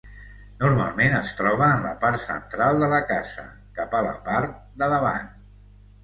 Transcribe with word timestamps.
Normalment 0.61 1.15
es 1.17 1.33
troba 1.41 1.65
en 1.73 1.83
la 1.87 1.91
part 2.05 2.23
central 2.23 2.81
de 2.83 2.87
la 2.93 3.01
casa, 3.11 3.43
cap 3.81 3.93
a 3.99 4.01
la 4.07 4.15
part 4.31 4.57
de 4.83 4.89
davant. 4.95 5.29